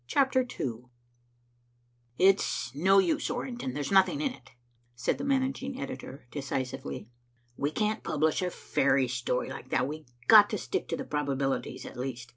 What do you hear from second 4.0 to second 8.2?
in it," said the managing editor decisively. "We can't